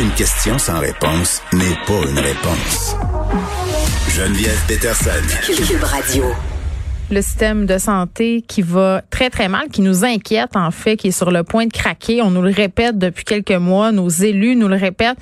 [0.00, 2.96] Une question sans réponse n'est pas une réponse.
[4.08, 5.10] Geneviève Peterson.
[5.44, 6.24] Cube Radio.
[7.10, 11.08] Le système de santé qui va très, très mal, qui nous inquiète, en fait, qui
[11.08, 12.22] est sur le point de craquer.
[12.22, 13.92] On nous le répète depuis quelques mois.
[13.92, 15.18] Nos élus nous le répètent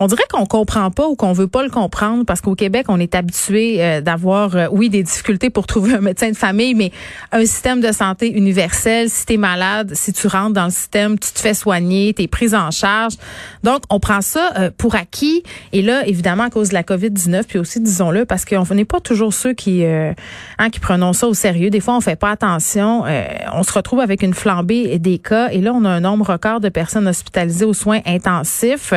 [0.00, 3.00] on dirait qu'on comprend pas ou qu'on veut pas le comprendre parce qu'au Québec, on
[3.00, 6.92] est habitué euh, d'avoir, euh, oui, des difficultés pour trouver un médecin de famille, mais
[7.32, 9.10] un système de santé universel.
[9.10, 12.22] Si tu es malade, si tu rentres dans le système, tu te fais soigner, tu
[12.22, 13.14] es prise en charge.
[13.64, 15.42] Donc, on prend ça euh, pour acquis.
[15.72, 19.00] Et là, évidemment, à cause de la COVID-19, puis aussi, disons-le, parce qu'on n'est pas
[19.00, 21.70] toujours ceux qui, hein, qui prenons ça au sérieux.
[21.70, 23.04] Des fois, on fait pas attention.
[23.52, 25.48] on se retrouve avec une flambée des cas.
[25.50, 28.92] Et là, on a un nombre record de personnes hospitalisées aux soins intensifs.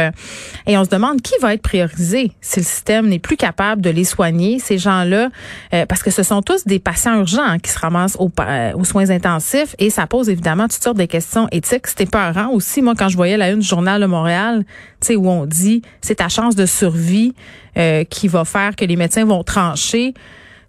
[0.67, 3.89] et on se demande qui va être priorisé si le système n'est plus capable de
[3.89, 5.29] les soigner, ces gens-là,
[5.73, 9.09] euh, parce que ce sont tous des patients urgents qui se ramassent euh, aux, soins
[9.09, 11.87] intensifs et ça pose évidemment toutes sortes de questions éthiques.
[11.87, 14.63] C'était peurant aussi, moi, quand je voyais la une du Journal de Montréal,
[14.99, 17.33] tu où on dit c'est ta chance de survie
[17.77, 20.13] euh, qui va faire que les médecins vont trancher.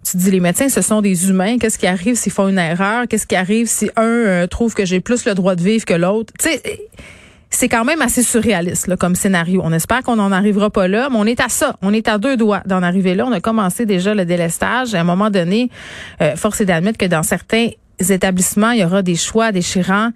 [0.03, 1.57] Tu dis les médecins ce sont des humains.
[1.57, 3.07] Qu'est-ce qui arrive s'ils font une erreur?
[3.07, 6.33] Qu'est-ce qui arrive si un trouve que j'ai plus le droit de vivre que l'autre?
[6.39, 6.61] Tu sais
[7.53, 9.61] c'est quand même assez surréaliste là, comme scénario.
[9.63, 11.75] On espère qu'on n'en arrivera pas là, mais on est à ça.
[11.81, 13.25] On est à deux doigts d'en arriver là.
[13.25, 14.95] On a commencé déjà le délestage.
[14.95, 15.69] À un moment donné,
[16.21, 17.69] euh, force est d'admettre que dans certains
[18.09, 20.09] établissements, il y aura des choix déchirants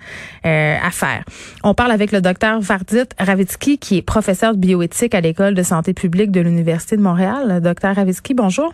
[0.45, 1.23] euh, à faire.
[1.63, 5.63] On parle avec le docteur Vardit Ravitsky, qui est professeur de bioéthique à l'École de
[5.63, 7.61] santé publique de l'Université de Montréal.
[7.61, 8.73] Docteur Ravitsky, bonjour.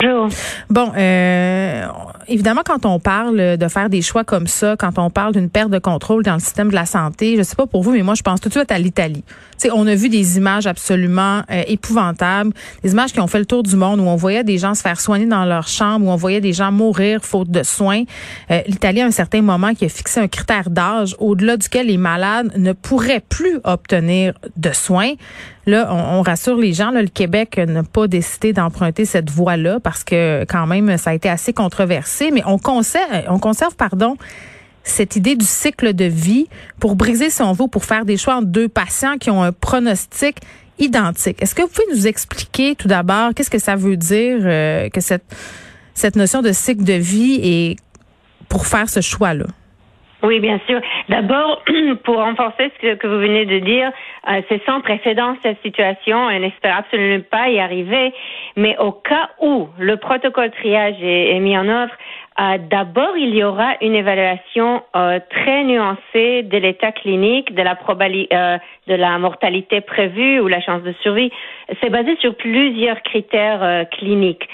[0.00, 0.28] Bonjour.
[0.70, 1.86] Bon, euh,
[2.28, 5.70] évidemment, quand on parle de faire des choix comme ça, quand on parle d'une perte
[5.70, 8.14] de contrôle dans le système de la santé, je sais pas pour vous, mais moi,
[8.14, 9.24] je pense tout de suite à l'Italie.
[9.58, 12.52] sais, on a vu des images absolument euh, épouvantables,
[12.82, 14.82] des images qui ont fait le tour du monde où on voyait des gens se
[14.82, 18.04] faire soigner dans leur chambre, où on voyait des gens mourir faute de soins.
[18.50, 21.96] Euh, L'Italie, à un certain moment, qui a fixé un critère d'âge au-delà duquel les
[21.96, 25.12] malades ne pourraient plus obtenir de soins.
[25.66, 26.90] Là, on, rassure les gens.
[26.90, 31.14] Là, le Québec n'a pas décidé d'emprunter cette voie-là parce que quand même, ça a
[31.14, 32.13] été assez controversé.
[32.32, 34.16] Mais on conserve, on conserve, pardon,
[34.82, 36.46] cette idée du cycle de vie
[36.80, 40.36] pour briser, si on pour faire des choix entre deux patients qui ont un pronostic
[40.78, 41.42] identique.
[41.42, 45.00] Est-ce que vous pouvez nous expliquer tout d'abord qu'est-ce que ça veut dire euh, que
[45.00, 45.24] cette
[45.94, 47.76] cette notion de cycle de vie et
[48.48, 49.46] pour faire ce choix-là?
[50.24, 50.80] Oui, bien sûr.
[51.10, 51.62] D'abord,
[52.04, 53.92] pour renforcer ce que vous venez de dire,
[54.30, 56.16] euh, c'est sans précédent cette situation.
[56.16, 58.12] On n'espère absolument pas y arriver.
[58.56, 61.92] Mais au cas où le protocole triage est, mis en œuvre,
[62.40, 67.76] euh, d'abord, il y aura une évaluation euh, très nuancée de l'état clinique, de la
[67.76, 68.34] probabilité,
[68.86, 71.30] de la mortalité prévue ou la chance de survie.
[71.80, 74.48] C'est basé sur plusieurs critères cliniques.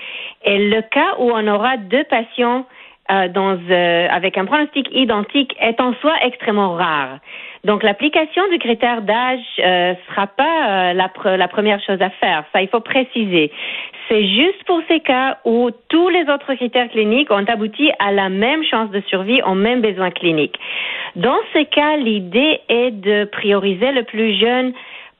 [0.44, 2.66] Et le cas où on aura deux patients
[3.10, 7.18] euh, euh, avec un pronostic identique est en soi extrêmement rare.
[7.64, 12.44] Donc l'application du critère d'âge euh, sera pas la, la, première chose à faire.
[12.52, 13.50] Ça, il faut préciser.
[14.08, 18.28] C'est juste pour ces cas où tous les autres critères cliniques ont abouti à la
[18.28, 20.58] même chance de survie, aux mêmes besoins cliniques.
[21.16, 24.72] Dans ces cas, l'idée est de prioriser le plus jeune,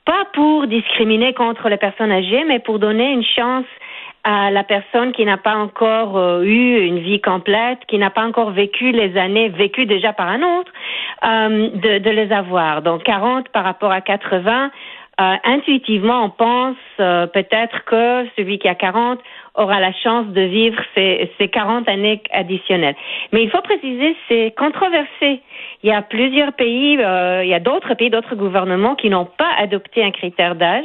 [0.05, 3.67] pas pour discriminer contre les personnes âgées, mais pour donner une chance
[4.25, 8.25] à la personne qui n'a pas encore euh, eu une vie complète, qui n'a pas
[8.25, 10.73] encore vécu les années vécues déjà par un autre,
[11.25, 12.83] euh, de, de, les avoir.
[12.83, 14.71] Donc 40 par rapport à 80,
[15.21, 19.19] euh, intuitivement, on pense euh, peut-être que celui qui a 40
[19.55, 22.97] aura la chance de vivre ces, ces 40 années additionnelles.
[23.33, 25.41] Mais il faut préciser, c'est controversé.
[25.83, 29.51] Il y a plusieurs pays, il y a d'autres pays, d'autres gouvernements qui n'ont pas
[29.59, 30.85] adopté un critère d'âge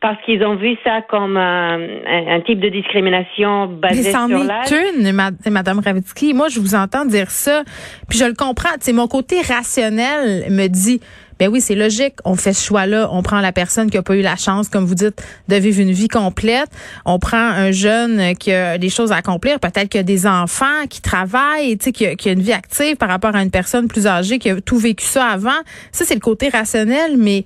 [0.00, 4.68] parce qu'ils ont vu ça comme un, un, type de discrimination basée sur l'âge.
[4.70, 5.12] une,
[5.50, 6.34] Madame Ravitsky.
[6.34, 7.62] Moi, je vous entends dire ça,
[8.08, 8.68] puis je le comprends.
[8.80, 11.00] C'est mon côté rationnel me dit.
[11.38, 12.14] Ben oui, c'est logique.
[12.24, 13.08] On fait ce choix-là.
[13.12, 15.80] On prend la personne qui a pas eu la chance, comme vous dites, de vivre
[15.80, 16.68] une vie complète.
[17.04, 19.60] On prend un jeune qui a des choses à accomplir.
[19.60, 22.96] Peut-être qu'il a des enfants qui travaillent, tu sais, qui, qui a une vie active
[22.96, 25.50] par rapport à une personne plus âgée qui a tout vécu ça avant.
[25.92, 27.44] Ça, c'est le côté rationnel, mais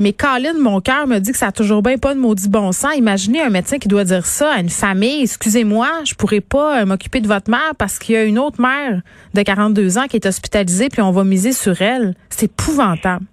[0.00, 2.72] mais Colin, mon cœur me dit que ça a toujours bien pas de maudit bon
[2.72, 2.96] sens.
[2.96, 5.22] Imaginez un médecin qui doit dire ça à une famille.
[5.22, 8.60] Excusez-moi, je pourrais pas euh, m'occuper de votre mère parce qu'il y a une autre
[8.60, 9.02] mère
[9.34, 12.14] de 42 ans qui est hospitalisée puis on va miser sur elle.
[12.28, 13.24] C'est épouvantable.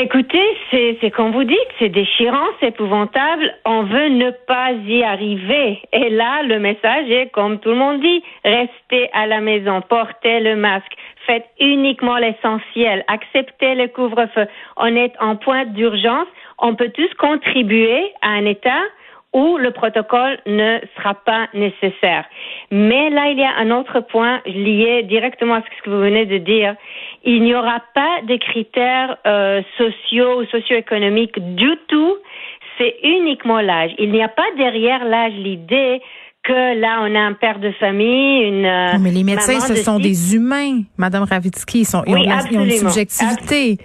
[0.00, 3.52] Écoutez, c'est comme vous dites, c'est déchirant, c'est épouvantable.
[3.64, 5.80] On veut ne pas y arriver.
[5.92, 10.38] Et là, le message est, comme tout le monde dit, restez à la maison, portez
[10.38, 10.92] le masque,
[11.28, 14.46] faites uniquement l'essentiel, acceptez le couvre-feu.
[14.76, 16.26] On est en point d'urgence.
[16.58, 18.82] On peut tous contribuer à un état
[19.34, 22.24] où le protocole ne sera pas nécessaire.
[22.70, 26.24] Mais là, il y a un autre point lié directement à ce que vous venez
[26.24, 26.74] de dire.
[27.24, 32.16] Il n'y aura pas de critères euh, sociaux ou socio-économiques du tout.
[32.78, 33.92] C'est uniquement l'âge.
[33.98, 36.00] Il n'y a pas derrière l'âge l'idée
[36.42, 38.62] que là, on a un père de famille, une.
[38.62, 41.80] Non, mais les médecins, ce sont des humains, Madame Ravitsky.
[41.80, 43.78] Ils, sont, ils, ont, une subjectivité.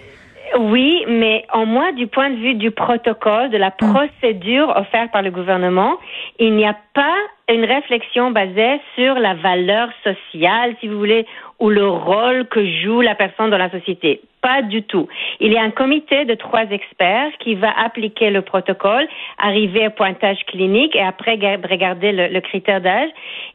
[0.60, 3.92] Oui, mais en moins du point de vue du protocole, de la hmm.
[3.92, 5.96] procédure offerte par le gouvernement,
[6.40, 7.16] il n'y a pas
[7.50, 11.26] une réflexion basée sur la valeur sociale, si vous voulez,
[11.60, 14.22] ou le rôle que joue la personne dans la société.
[14.44, 15.08] Pas du tout.
[15.40, 19.08] Il y a un comité de trois experts qui va appliquer le protocole,
[19.40, 23.10] arriver au pointage clinique et après regarder le, critère d'âge.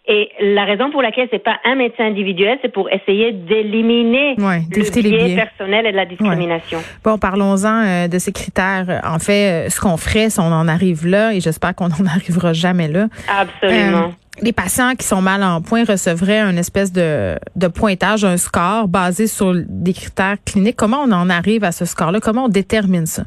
[0.06, 5.02] Et la raison pour laquelle c'est pas un médecin individuel, c'est pour essayer d'éliminer le
[5.02, 6.78] biais personnel et de la discrimination.
[7.04, 9.02] Bon, parlons-en euh, de ces critères.
[9.04, 12.06] En fait, euh, ce qu'on ferait si on en arrive là, et j'espère qu'on n'en
[12.06, 13.08] arrivera jamais là.
[13.28, 14.08] Absolument.
[14.08, 18.36] Euh, les patients qui sont mal en point recevraient un espèce de, de pointage, un
[18.36, 20.76] score basé sur des critères cliniques.
[20.76, 22.20] Comment on en arrive à ce score-là?
[22.20, 23.24] Comment on détermine ça?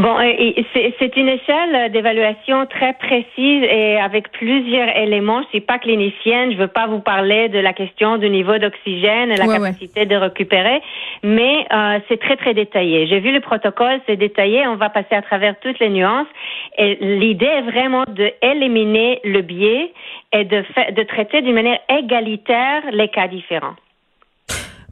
[0.00, 0.16] Bon,
[0.98, 5.42] c'est une échelle d'évaluation très précise et avec plusieurs éléments.
[5.42, 9.30] Je suis pas clinicienne, je veux pas vous parler de la question du niveau d'oxygène
[9.30, 10.80] et la capacité de récupérer,
[11.22, 13.08] mais euh, c'est très très détaillé.
[13.08, 14.66] J'ai vu le protocole, c'est détaillé.
[14.66, 16.28] On va passer à travers toutes les nuances.
[16.78, 19.92] Et l'idée est vraiment de éliminer le biais
[20.32, 20.64] et de,
[20.96, 23.76] de traiter d'une manière égalitaire les cas différents.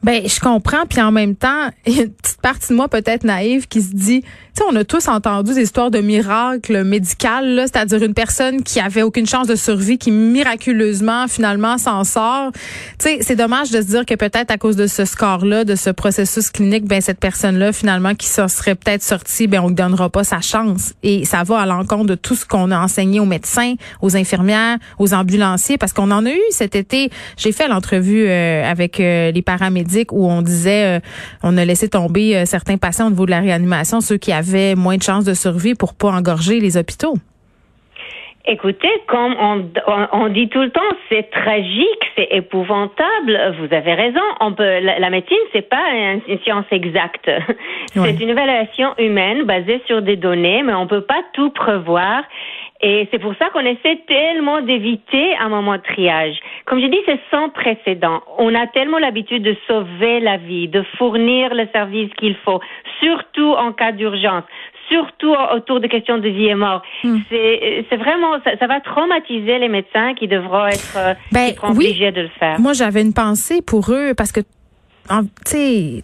[0.01, 2.87] Ben, je comprends, puis en même temps, il y a une petite partie de moi
[2.87, 4.23] peut-être naïve qui se dit,
[4.67, 9.27] on a tous entendu des histoires de miracles médicales, c'est-à-dire une personne qui avait aucune
[9.27, 12.51] chance de survie, qui miraculeusement finalement s'en sort.
[12.97, 15.75] Tu sais, c'est dommage de se dire que peut-être à cause de ce score-là, de
[15.75, 19.75] ce processus clinique, ben cette personne-là finalement qui se serait peut-être sortie, ben on lui
[19.75, 20.93] donnera pas sa chance.
[21.03, 24.77] Et ça va à l'encontre de tout ce qu'on a enseigné aux médecins, aux infirmières,
[24.97, 27.09] aux ambulanciers, parce qu'on en a eu cet été.
[27.37, 30.99] J'ai fait l'entrevue euh, avec euh, les paramédicaux où on disait euh,
[31.43, 34.48] on a laissé tomber euh, certains patients au niveau de la réanimation, ceux qui avaient
[34.75, 37.15] moins de chances de survie pour pas engorger les hôpitaux?
[38.51, 39.35] Écoutez, comme
[40.11, 43.55] on, dit tout le temps, c'est tragique, c'est épouvantable.
[43.59, 44.21] Vous avez raison.
[44.39, 47.29] On peut, la, médecine, c'est pas une science exacte.
[47.93, 52.23] C'est une évaluation humaine basée sur des données, mais on peut pas tout prévoir.
[52.81, 56.37] Et c'est pour ça qu'on essaie tellement d'éviter un moment de triage.
[56.69, 58.21] Comme je dis, c'est sans précédent.
[58.37, 62.59] On a tellement l'habitude de sauver la vie, de fournir le service qu'il faut,
[63.01, 64.43] surtout en cas d'urgence,
[64.87, 66.83] surtout autour de questions de vie et mort.
[67.03, 67.17] Hmm.
[67.29, 72.29] C'est vraiment, ça, va traumatiser les médecins qui devront être euh, ben, obligés de le
[72.39, 72.59] faire.
[72.59, 74.41] Moi, j'avais une pensée pour eux parce que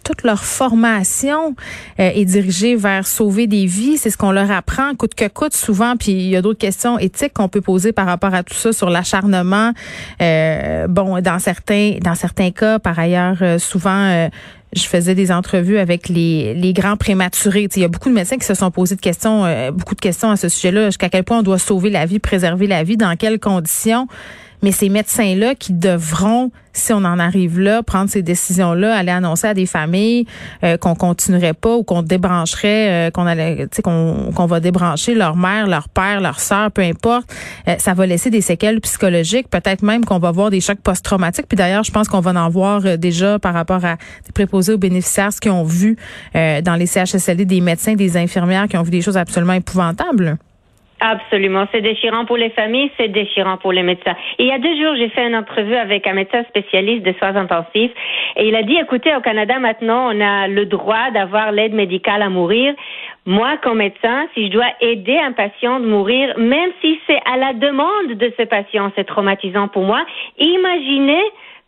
[0.03, 1.55] toute leur formation
[1.99, 3.97] euh, est dirigée vers sauver des vies.
[3.97, 5.95] C'est ce qu'on leur apprend coûte que coûte souvent.
[5.97, 8.73] Puis il y a d'autres questions éthiques qu'on peut poser par rapport à tout ça
[8.73, 9.71] sur l'acharnement.
[10.21, 14.29] Euh, bon, dans certains dans certains cas, par ailleurs, euh, souvent
[14.73, 17.69] je faisais des entrevues avec les, les grands prématurés.
[17.75, 20.31] Il y a beaucoup de médecins qui se sont posés de questions, beaucoup de questions
[20.31, 20.87] à ce sujet-là.
[20.87, 24.07] Jusqu'à quel point on doit sauver la vie, préserver la vie, dans quelles conditions.
[24.65, 29.45] Mais ces médecins-là qui devront, si on en arrive là, prendre ces décisions-là, aller annoncer
[29.45, 30.25] à des familles
[30.63, 35.67] euh, qu'on continuerait pas ou qu'on débrancherait, euh, qu'on allait, qu'on va débrancher leur mère,
[35.67, 37.31] leur père, leur sœur, peu importe,
[37.67, 41.45] euh, ça va laisser des séquelles psychologiques, peut-être même qu'on va voir des chocs post-traumatiques.
[41.47, 44.79] Puis d'ailleurs, je pense qu'on va en voir déjà par rapport à des préposés aux
[44.79, 45.95] bénéficiaires, ce qu'ils ont vu
[46.33, 50.39] dans les CHSLD, des médecins, des infirmières qui ont vu des choses absolument épouvantables.
[51.07, 51.67] Absolument.
[51.71, 54.15] C'est déchirant pour les familles, c'est déchirant pour les médecins.
[54.39, 57.35] il y a deux jours, j'ai fait une entrevue avec un médecin spécialiste de soins
[57.35, 57.91] intensifs
[58.35, 62.23] et il a dit, écoutez, au Canada, maintenant, on a le droit d'avoir l'aide médicale
[62.23, 62.73] à mourir.
[63.27, 67.37] Moi, comme médecin, si je dois aider un patient de mourir, même si c'est à
[67.37, 70.03] la demande de ce patient, c'est traumatisant pour moi.
[70.39, 71.21] Imaginez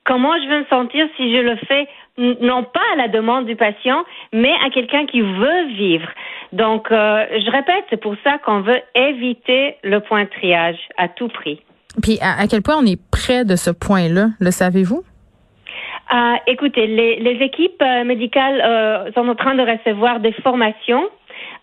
[0.04, 3.56] comment je vais me sentir si je le fais non pas à la demande du
[3.56, 4.04] patient,
[4.34, 6.08] mais à quelqu'un qui veut vivre.
[6.54, 11.08] Donc, euh, je répète, c'est pour ça qu'on veut éviter le point de triage à
[11.08, 11.62] tout prix.
[12.02, 15.04] Puis, à, quel point on est près de ce point-là, le savez-vous?
[16.14, 21.04] Euh, écoutez, les, équipes euh, médicales sont en train de recevoir des formations,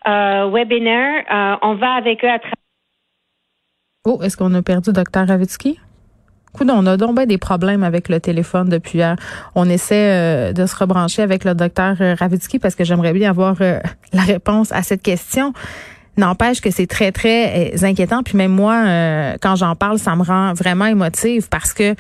[0.07, 1.59] webinaires.
[1.63, 2.55] on va avec eux à travers.
[4.07, 5.27] Oh, est-ce qu'on a perdu Dr.
[5.27, 5.79] Ravitsky?
[6.61, 9.17] On a donc des problèmes avec le téléphone depuis hier.
[9.55, 13.31] On essaie euh, de se rebrancher avec le docteur euh, Ravitsky parce que j'aimerais bien
[13.31, 13.81] avoir euh,
[14.13, 15.53] la réponse à cette question.
[16.17, 18.23] N'empêche que c'est très, très inquiétant.
[18.23, 18.85] Puis même moi,
[19.41, 21.97] quand j'en parle, ça me rend vraiment émotive parce que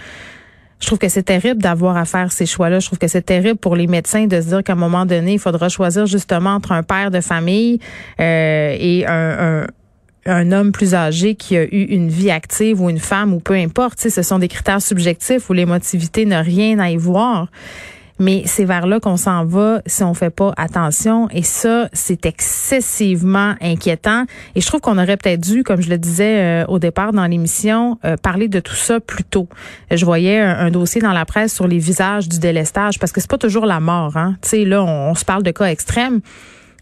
[0.78, 2.78] je trouve que c'est terrible d'avoir à faire ces choix-là.
[2.78, 5.32] Je trouve que c'est terrible pour les médecins de se dire qu'à un moment donné,
[5.32, 7.80] il faudra choisir justement entre un père de famille
[8.20, 9.66] et un un
[10.26, 13.98] homme plus âgé qui a eu une vie active ou une femme ou peu importe.
[14.00, 17.48] Ce sont des critères subjectifs où l'émotivité n'a rien à y voir.
[18.20, 21.28] Mais c'est vers là qu'on s'en va si on fait pas attention.
[21.30, 24.24] Et ça, c'est excessivement inquiétant.
[24.54, 27.26] Et je trouve qu'on aurait peut-être dû, comme je le disais euh, au départ dans
[27.26, 29.48] l'émission, euh, parler de tout ça plus tôt.
[29.90, 33.30] Je voyais un, dossier dans la presse sur les visages du délestage, parce que c'est
[33.30, 34.16] pas toujours la mort.
[34.16, 34.36] Hein?
[34.42, 36.20] Tu sais, là, on se parle de cas extrêmes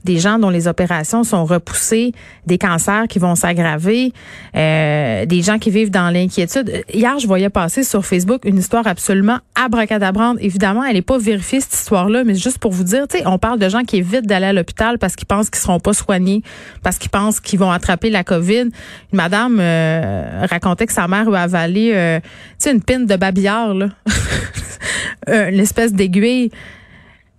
[0.04, 2.12] des gens dont les opérations sont repoussées,
[2.46, 4.12] des cancers qui vont s'aggraver,
[4.56, 6.84] euh, des gens qui vivent dans l'inquiétude.
[6.92, 10.38] Hier, je voyais passer sur Facebook une histoire absolument abracadabrante.
[10.40, 13.68] Évidemment, elle n'est pas vérifiée, cette histoire-là, mais juste pour vous dire, on parle de
[13.68, 16.42] gens qui évitent d'aller à l'hôpital parce qu'ils pensent qu'ils seront pas soignés,
[16.82, 18.62] parce qu'ils pensent qu'ils vont attraper la COVID.
[18.62, 18.70] Une
[19.12, 22.20] madame euh, racontait que sa mère a avalé, euh,
[22.66, 23.88] une pine de babillard, là.
[25.28, 26.50] une espèce d'aiguille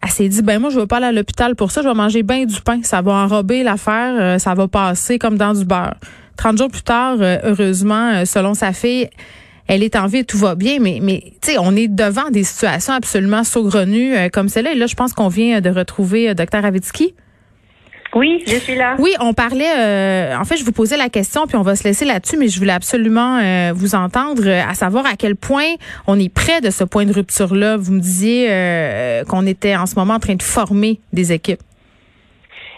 [0.03, 1.93] elle s'est dit ben moi je veux pas aller à l'hôpital pour ça, je vais
[1.93, 5.65] manger bien du pain, ça va enrober l'affaire, euh, ça va passer comme dans du
[5.65, 5.95] beurre.
[6.37, 9.09] 30 jours plus tard, euh, heureusement, euh, selon sa fille,
[9.67, 12.43] elle est en vie tout va bien, mais, mais tu sais, on est devant des
[12.43, 14.73] situations absolument saugrenues comme celle-là.
[14.73, 16.65] Et là, je pense qu'on vient de retrouver Dr.
[16.65, 17.15] Avitsky.
[18.15, 18.95] Oui, je suis là.
[18.99, 19.71] Oui, on parlait.
[19.77, 22.47] Euh, en fait, je vous posais la question, puis on va se laisser là-dessus, mais
[22.47, 26.61] je voulais absolument euh, vous entendre, euh, à savoir à quel point on est près
[26.61, 27.77] de ce point de rupture-là.
[27.77, 28.47] Vous me disiez
[29.29, 31.61] qu'on était en ce moment en train de former des équipes.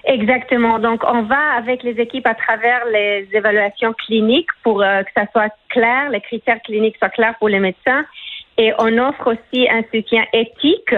[0.06, 0.80] Exactement.
[0.80, 5.54] Donc, on va avec les équipes à travers les évaluations cliniques pour que ça soit
[5.70, 8.06] clair, les critères cliniques soient clairs pour les médecins.
[8.58, 10.94] Et on offre aussi un soutien éthique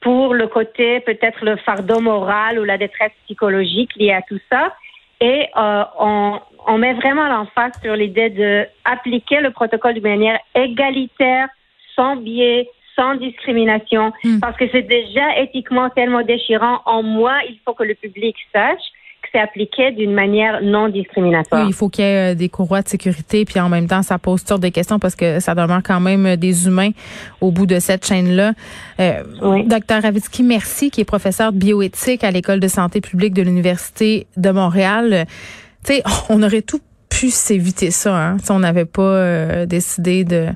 [0.00, 4.74] pour le côté peut-être le fardeau moral ou la détresse psychologique liée à tout ça.
[5.20, 10.38] Et euh, on, on met vraiment l'emphase sur l'idée de appliquer le protocole de manière
[10.54, 11.48] égalitaire,
[11.96, 14.40] sans biais, sans discrimination, hmm.
[14.40, 16.80] parce que c'est déjà éthiquement tellement déchirant.
[16.84, 18.82] En moi, il faut que le public sache
[19.32, 21.62] c'est appliqué d'une manière non discriminatoire.
[21.62, 24.02] Oui, il faut qu'il y ait euh, des courroies de sécurité, puis en même temps,
[24.02, 26.90] ça pose toutes des questions parce que ça demeure quand même euh, des humains
[27.40, 28.52] au bout de cette chaîne-là.
[29.00, 29.22] Euh,
[29.66, 34.26] Docteur Ravitsky, merci, qui est professeur de bioéthique à l'École de santé publique de l'Université
[34.36, 35.26] de Montréal.
[35.84, 40.48] Tu sais, on aurait tout pu s'éviter ça, hein, si on n'avait pas décidé de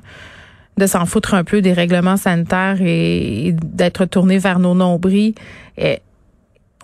[0.77, 5.35] de s'en foutre un peu des règlements sanitaires et, d'être tourné vers nos nombris.
[5.77, 5.99] Et,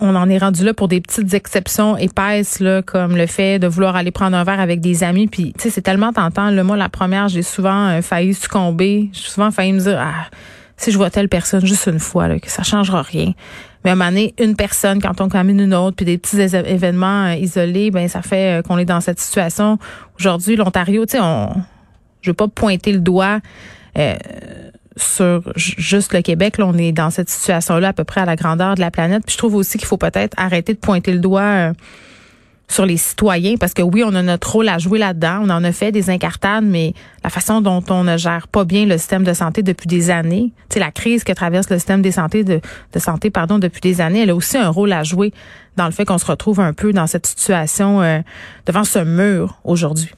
[0.01, 3.67] on en est rendu là pour des petites exceptions épaisses là comme le fait de
[3.67, 5.27] vouloir aller prendre un verre avec des amis.
[5.27, 9.09] Puis tu sais c'est tellement tentant le moi la première j'ai souvent euh, failli succomber.
[9.11, 10.29] J'ai souvent failli me dire ah
[10.77, 13.33] si je vois telle personne juste une fois là que ça changera rien
[13.83, 16.39] mais à un moment donné une personne quand on commune une autre puis des petits
[16.39, 19.77] événements euh, isolés ben ça fait euh, qu'on est dans cette situation.
[20.17, 21.49] Aujourd'hui l'Ontario tu sais on
[22.21, 23.39] je veux pas pointer le doigt
[25.01, 26.57] sur juste le Québec.
[26.57, 29.23] Là, on est dans cette situation-là à peu près à la grandeur de la planète.
[29.25, 31.73] Puis je trouve aussi qu'il faut peut-être arrêter de pointer le doigt euh,
[32.67, 35.41] sur les citoyens parce que oui, on a notre rôle à jouer là-dedans.
[35.43, 38.85] On en a fait des incartades, mais la façon dont on ne gère pas bien
[38.85, 42.11] le système de santé depuis des années, c'est la crise que traverse le système de
[42.11, 42.61] santé de,
[42.93, 45.33] de, santé pardon depuis des années, elle a aussi un rôle à jouer
[45.77, 48.19] dans le fait qu'on se retrouve un peu dans cette situation euh,
[48.65, 50.11] devant ce mur aujourd'hui.